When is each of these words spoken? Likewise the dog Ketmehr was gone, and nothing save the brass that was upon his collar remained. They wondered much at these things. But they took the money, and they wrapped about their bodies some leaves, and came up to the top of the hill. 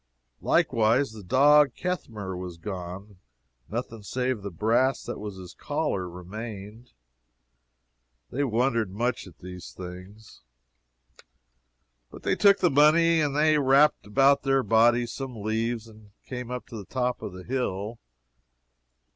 Likewise 0.41 1.11
the 1.11 1.21
dog 1.21 1.75
Ketmehr 1.75 2.35
was 2.35 2.57
gone, 2.57 3.03
and 3.07 3.17
nothing 3.69 4.01
save 4.01 4.41
the 4.41 4.49
brass 4.49 5.03
that 5.03 5.19
was 5.19 5.35
upon 5.35 5.41
his 5.43 5.53
collar 5.53 6.09
remained. 6.09 6.93
They 8.31 8.43
wondered 8.43 8.89
much 8.89 9.27
at 9.27 9.37
these 9.37 9.71
things. 9.71 10.41
But 12.09 12.23
they 12.23 12.35
took 12.35 12.61
the 12.61 12.71
money, 12.71 13.21
and 13.21 13.35
they 13.35 13.59
wrapped 13.59 14.07
about 14.07 14.41
their 14.41 14.63
bodies 14.63 15.13
some 15.13 15.43
leaves, 15.43 15.87
and 15.87 16.09
came 16.25 16.49
up 16.49 16.65
to 16.69 16.77
the 16.77 16.85
top 16.85 17.21
of 17.21 17.33
the 17.33 17.43
hill. 17.43 17.99